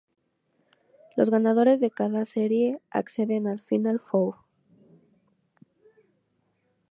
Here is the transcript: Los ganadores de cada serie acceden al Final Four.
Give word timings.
Los 1.15 1.29
ganadores 1.29 1.79
de 1.79 1.91
cada 1.91 2.25
serie 2.25 2.81
acceden 2.89 3.45
al 3.45 3.59
Final 3.61 3.99
Four. 3.99 4.33